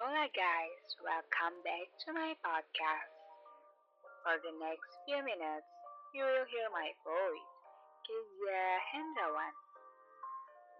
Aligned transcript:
Hola 0.00 0.32
guys, 0.32 0.96
welcome 1.04 1.60
back 1.60 1.84
to 2.08 2.16
my 2.16 2.32
podcast. 2.40 3.12
For 4.24 4.32
the 4.40 4.56
next 4.56 4.88
few 5.04 5.20
minutes, 5.20 5.68
you 6.16 6.24
will 6.24 6.48
hear 6.48 6.72
my 6.72 6.88
voice, 7.04 7.52
Kezia 8.08 8.80
Hendrawan. 8.96 9.52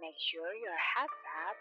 Make 0.01 0.17
sure 0.33 0.49
your 0.57 0.73
headset 0.73 1.57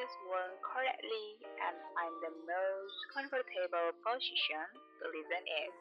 is 0.00 0.08
worn 0.24 0.56
correctly 0.64 1.36
and 1.60 1.76
find 1.92 2.16
the 2.24 2.32
most 2.48 2.96
comfortable 3.12 3.92
position 4.00 4.64
to 4.72 5.04
listen 5.12 5.44
it. 5.44 5.72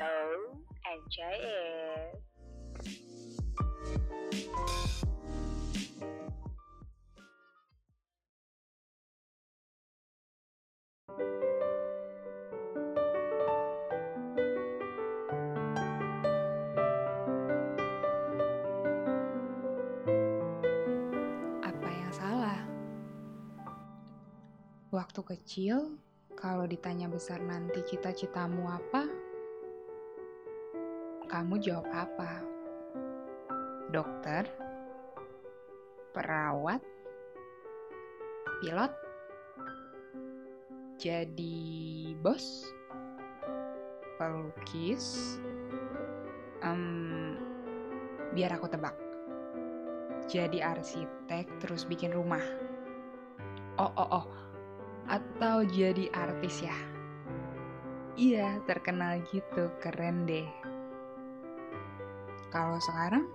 So, 0.00 0.08
enjoy 0.88 1.36
it! 4.72 4.83
Waktu 24.94 25.26
kecil, 25.26 25.98
kalau 26.38 26.70
ditanya 26.70 27.10
besar 27.10 27.42
nanti 27.42 27.82
cita-citamu 27.82 28.62
apa, 28.70 29.10
kamu 31.26 31.58
jawab 31.58 31.90
apa? 31.90 32.46
Dokter? 33.90 34.46
Perawat? 36.14 36.78
Pilot? 38.62 38.94
Jadi 41.02 42.14
bos? 42.22 42.70
Pelukis? 44.14 45.42
Em, 46.62 47.34
biar 48.30 48.54
aku 48.54 48.70
tebak 48.70 48.94
jadi 50.30 50.70
arsitek 50.70 51.50
terus 51.58 51.82
bikin 51.82 52.14
rumah. 52.14 52.40
Oh, 53.74 53.90
oh, 53.98 54.22
oh. 54.22 54.43
Atau 55.08 55.68
jadi 55.68 56.08
artis 56.12 56.64
ya? 56.64 56.78
Iya, 58.14 58.62
terkenal 58.64 59.20
gitu. 59.28 59.68
Keren 59.82 60.24
deh. 60.24 60.46
Kalau 62.48 62.78
sekarang 62.78 63.26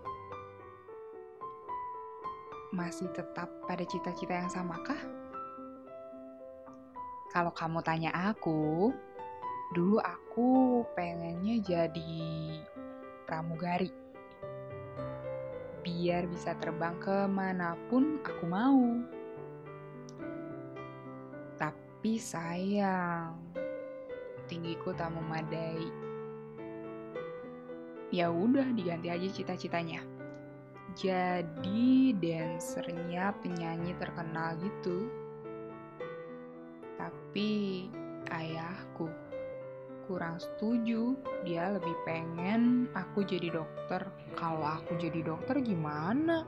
masih 2.72 3.12
tetap 3.12 3.52
pada 3.68 3.84
cita-cita 3.84 4.40
yang 4.40 4.48
samakah? 4.48 5.00
Kalau 7.30 7.54
kamu 7.54 7.84
tanya 7.86 8.10
aku, 8.16 8.90
dulu 9.76 10.02
aku 10.02 10.82
pengennya 10.98 11.62
jadi 11.62 12.24
pramugari 13.30 13.94
biar 15.84 16.28
bisa 16.28 16.54
terbang 16.60 16.96
ke 17.00 17.28
mana 17.28 17.76
pun 17.90 18.20
aku 18.24 18.46
mau. 18.46 19.00
Tapi 22.00 22.16
sayang, 22.16 23.36
tinggiku 24.48 24.96
tak 24.96 25.12
memadai. 25.12 25.84
Ya 28.08 28.32
udah 28.32 28.72
diganti 28.72 29.12
aja 29.12 29.28
cita-citanya. 29.28 30.08
Jadi 30.96 32.16
dancernya 32.16 33.36
penyanyi 33.44 33.92
terkenal 34.00 34.56
gitu. 34.64 35.12
Tapi 36.96 37.92
ayahku 38.32 39.12
kurang 40.08 40.40
setuju. 40.40 41.20
Dia 41.44 41.76
lebih 41.76 42.00
pengen 42.08 42.88
aku 42.96 43.28
jadi 43.28 43.52
dokter. 43.52 44.08
Kalau 44.40 44.64
aku 44.64 44.96
jadi 44.96 45.20
dokter 45.20 45.60
gimana? 45.60 46.48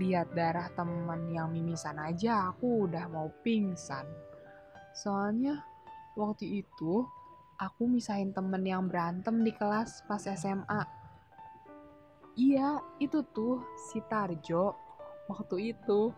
Lihat 0.00 0.32
darah 0.32 0.72
teman 0.72 1.28
yang 1.28 1.52
mimisan 1.52 2.00
aja 2.00 2.48
aku 2.48 2.88
udah 2.88 3.04
mau 3.12 3.28
pingsan. 3.44 4.29
Soalnya 5.00 5.64
waktu 6.12 6.60
itu 6.60 7.08
aku 7.56 7.88
misahin 7.88 8.36
temen 8.36 8.60
yang 8.60 8.84
berantem 8.84 9.40
di 9.40 9.48
kelas 9.48 10.04
pas 10.04 10.20
SMA. 10.20 10.84
Iya, 12.36 12.84
itu 13.00 13.24
tuh 13.32 13.64
si 13.88 14.04
Tarjo. 14.04 14.76
Waktu 15.24 15.72
itu 15.72 16.12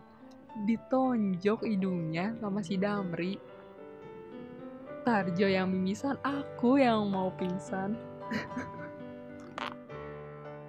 ditonjok 0.67 1.63
hidungnya 1.63 2.35
sama 2.43 2.59
si 2.59 2.75
Damri. 2.75 3.39
Tarjo 5.07 5.47
yang 5.47 5.71
mimisan, 5.71 6.19
aku 6.19 6.75
yang 6.75 7.07
mau 7.07 7.31
pingsan. 7.39 7.95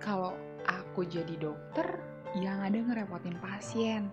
Kalau 0.05 0.39
aku 0.63 1.03
jadi 1.03 1.35
dokter, 1.35 1.99
yang 2.39 2.63
ada 2.63 2.79
ngerepotin 2.79 3.35
pasien. 3.43 4.07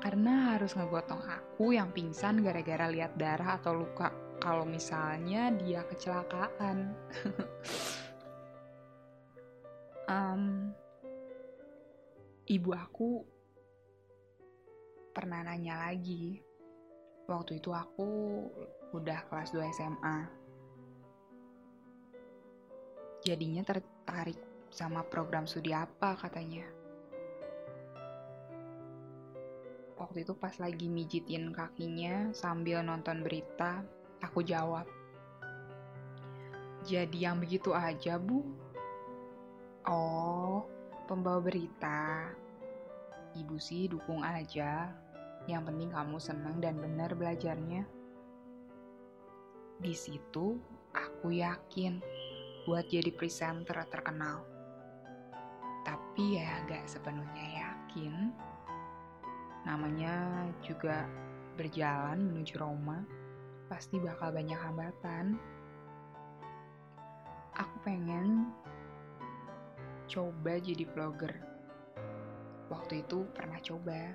Karena 0.00 0.54
harus 0.54 0.76
ngegotong 0.76 1.22
aku 1.24 1.72
yang 1.72 1.90
pingsan 1.90 2.44
gara-gara 2.44 2.86
lihat 2.92 3.16
darah 3.16 3.56
atau 3.56 3.72
luka. 3.72 4.12
Kalau 4.38 4.68
misalnya 4.68 5.50
dia 5.54 5.82
kecelakaan. 5.88 6.92
Em, 10.06 10.70
ibu 12.46 12.70
aku 12.70 13.26
pernah 15.10 15.42
nanya 15.42 15.90
lagi. 15.90 16.38
Waktu 17.26 17.58
itu 17.58 17.74
aku 17.74 18.06
udah 18.94 19.26
kelas 19.26 19.50
2 19.50 19.66
SMA. 19.74 20.18
Jadinya 23.26 23.66
tertarik 23.66 24.38
sama 24.70 25.02
program 25.02 25.50
studi 25.50 25.74
apa 25.74 26.14
katanya. 26.14 26.85
Waktu 29.96 30.28
itu 30.28 30.36
pas 30.36 30.52
lagi 30.60 30.92
mijitin 30.92 31.56
kakinya 31.56 32.28
sambil 32.36 32.84
nonton 32.84 33.24
berita, 33.24 33.80
aku 34.20 34.44
jawab. 34.44 34.84
Jadi 36.84 37.24
yang 37.24 37.40
begitu 37.40 37.72
aja, 37.72 38.20
Bu? 38.20 38.44
Oh, 39.88 40.68
pembawa 41.08 41.40
berita. 41.40 42.28
Ibu 43.32 43.56
sih 43.56 43.88
dukung 43.88 44.20
aja. 44.20 44.92
Yang 45.48 45.62
penting 45.72 45.90
kamu 45.90 46.16
senang 46.20 46.60
dan 46.60 46.76
benar 46.76 47.16
belajarnya. 47.16 47.88
Di 49.80 49.94
situ 49.96 50.60
aku 50.92 51.32
yakin 51.32 52.04
buat 52.68 52.84
jadi 52.90 53.14
presenter 53.16 53.80
terkenal. 53.88 54.44
Tapi 55.86 56.36
ya 56.36 56.66
gak 56.66 56.84
sepenuhnya 56.84 57.46
yakin. 57.64 58.34
Namanya 59.66 60.46
juga 60.62 61.04
berjalan 61.58 62.22
menuju 62.22 62.54
Roma, 62.56 63.02
pasti 63.66 63.98
bakal 63.98 64.30
banyak 64.30 64.56
hambatan. 64.56 65.34
Aku 67.58 67.76
pengen 67.82 68.54
coba 70.06 70.62
jadi 70.62 70.86
vlogger. 70.94 71.34
Waktu 72.70 73.02
itu 73.02 73.26
pernah 73.34 73.58
coba, 73.58 74.14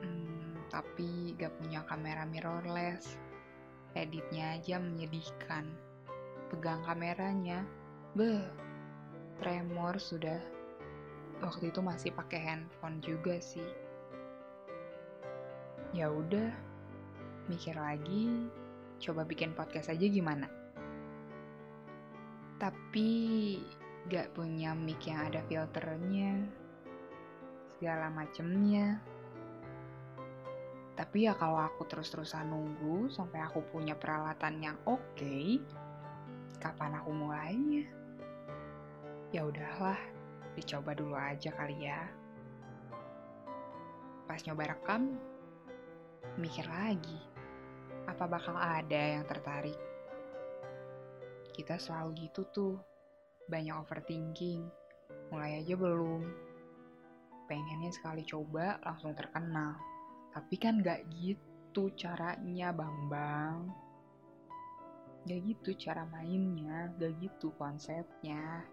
Hmm, 0.00 0.56
tapi 0.72 1.36
gak 1.36 1.60
punya 1.60 1.84
kamera 1.84 2.24
mirrorless 2.24 3.20
editnya 3.94 4.56
aja 4.58 4.78
menyedihkan. 4.78 5.66
Pegang 6.50 6.82
kameranya, 6.86 7.62
beh, 8.14 8.42
tremor 9.38 9.98
sudah. 9.98 10.38
Waktu 11.40 11.72
itu 11.72 11.80
masih 11.80 12.10
pakai 12.14 12.40
handphone 12.42 13.00
juga 13.02 13.38
sih. 13.40 13.66
Ya 15.90 16.06
udah, 16.06 16.54
mikir 17.50 17.74
lagi, 17.74 18.46
coba 19.02 19.26
bikin 19.26 19.58
podcast 19.58 19.90
aja 19.90 20.06
gimana. 20.06 20.46
Tapi 22.62 23.10
gak 24.06 24.30
punya 24.38 24.70
mic 24.70 25.02
yang 25.02 25.26
ada 25.26 25.42
filternya, 25.50 26.46
segala 27.74 28.06
macemnya. 28.06 29.02
Tapi 30.94 31.26
ya 31.26 31.34
kalau 31.34 31.58
aku 31.58 31.82
terus-terusan 31.90 32.54
nunggu 32.54 33.10
sampai 33.10 33.42
aku 33.42 33.58
punya 33.74 33.98
peralatan 33.98 34.62
yang 34.62 34.78
oke, 34.86 35.58
kapan 36.62 37.02
aku 37.02 37.10
mulainya? 37.10 37.90
Ya 39.34 39.42
udahlah, 39.42 39.98
dicoba 40.54 40.94
dulu 40.94 41.18
aja 41.18 41.50
kali 41.50 41.82
ya. 41.82 42.06
Pas 44.30 44.38
nyoba 44.46 44.70
rekam, 44.70 45.18
mikir 46.38 46.64
lagi, 46.68 47.20
apa 48.08 48.24
bakal 48.24 48.56
ada 48.56 49.20
yang 49.20 49.24
tertarik? 49.28 49.78
Kita 51.52 51.76
selalu 51.76 52.28
gitu 52.28 52.46
tuh, 52.48 52.74
banyak 53.50 53.74
overthinking, 53.74 54.64
mulai 55.30 55.60
aja 55.60 55.74
belum. 55.74 56.22
Pengennya 57.46 57.90
sekali 57.90 58.22
coba 58.22 58.78
langsung 58.86 59.14
terkenal. 59.14 59.74
Tapi 60.30 60.54
kan 60.58 60.78
gak 60.82 61.06
gitu. 61.10 61.90
caranya, 61.94 62.74
Bambang. 62.74 63.70
Gak 65.22 65.40
gitu 65.46 65.70
cara 65.78 66.02
mainnya, 66.10 66.90
gak 66.98 67.14
gitu 67.22 67.54
konsepnya. 67.54 68.66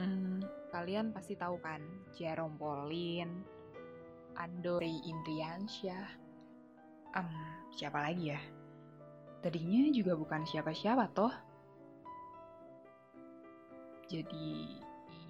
Hmm, 0.00 0.40
kalian 0.72 1.12
pasti 1.12 1.36
tahu 1.36 1.60
kan, 1.60 1.84
Jerome 2.16 2.56
Pauline, 2.56 3.44
Andori 4.40 5.04
Indriansyah, 5.04 6.06
um, 7.16 7.30
siapa 7.76 8.00
lagi 8.00 8.32
ya? 8.32 8.40
Tadinya 9.42 9.90
juga 9.90 10.14
bukan 10.14 10.46
siapa-siapa 10.46 11.10
toh. 11.12 11.34
Jadi 14.06 14.78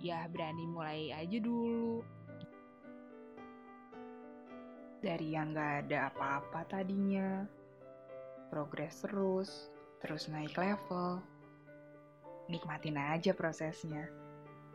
ya 0.03 0.27
berani 0.29 0.65
mulai 0.69 1.11
aja 1.17 1.39
dulu. 1.41 2.03
Dari 5.03 5.35
yang 5.35 5.51
gak 5.51 5.89
ada 5.89 6.15
apa-apa 6.15 6.63
tadinya, 6.71 7.43
progres 8.55 9.03
terus, 9.03 9.51
terus 9.99 10.31
naik 10.31 10.55
level. 10.55 11.19
Nikmatin 12.47 13.01
aja 13.01 13.35
prosesnya. 13.35 14.22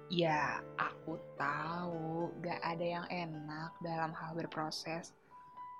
Ya, 0.07 0.63
aku 0.79 1.19
tahu 1.35 2.31
gak 2.39 2.63
ada 2.63 2.85
yang 2.85 3.07
enak 3.11 3.75
dalam 3.83 4.15
hal 4.15 4.39
berproses. 4.39 5.11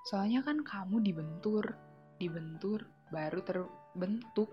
Soalnya 0.03 0.43
kan 0.43 0.67
kamu 0.67 0.99
dibentur, 0.99 1.63
dibentur, 2.19 2.83
baru 3.07 3.39
terbentuk. 3.47 4.51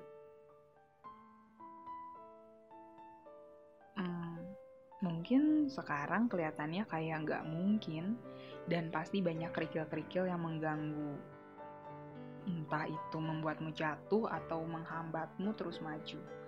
Hmm, 3.98 4.46
mungkin 5.02 5.66
sekarang 5.66 6.30
kelihatannya 6.30 6.86
kayak 6.86 7.26
nggak 7.26 7.42
mungkin, 7.42 8.14
dan 8.70 8.94
pasti 8.94 9.26
banyak 9.26 9.50
kerikil-kerikil 9.50 10.30
yang 10.30 10.46
mengganggu. 10.46 11.18
Entah 12.46 12.86
itu 12.86 13.18
membuatmu 13.18 13.74
jatuh 13.74 14.30
atau 14.30 14.62
menghambatmu 14.62 15.50
terus 15.58 15.82
maju. 15.82 16.43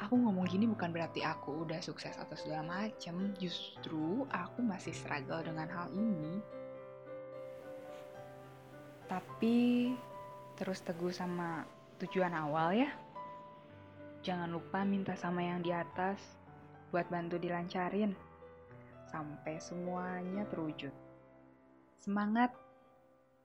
Aku 0.00 0.16
ngomong 0.16 0.48
gini 0.48 0.64
bukan 0.64 0.88
berarti 0.96 1.20
aku 1.20 1.68
udah 1.68 1.76
sukses 1.84 2.16
atau 2.16 2.32
segala 2.32 2.64
macem, 2.64 3.36
justru 3.36 4.24
aku 4.32 4.64
masih 4.64 4.96
struggle 4.96 5.44
dengan 5.44 5.68
hal 5.68 5.92
ini. 5.92 6.40
Tapi 9.04 9.92
terus 10.56 10.80
teguh 10.80 11.12
sama 11.12 11.68
tujuan 12.00 12.32
awal 12.32 12.80
ya. 12.80 12.88
Jangan 14.24 14.48
lupa 14.48 14.88
minta 14.88 15.12
sama 15.20 15.44
yang 15.44 15.60
di 15.60 15.68
atas 15.68 16.16
buat 16.88 17.04
bantu 17.12 17.36
dilancarin 17.36 18.16
sampai 19.04 19.60
semuanya 19.60 20.48
terwujud. 20.48 20.96
Semangat, 22.00 22.56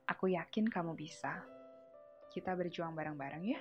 aku 0.08 0.32
yakin 0.32 0.72
kamu 0.72 0.96
bisa. 0.96 1.36
Kita 2.32 2.56
berjuang 2.56 2.96
bareng-bareng 2.96 3.44
ya. 3.44 3.60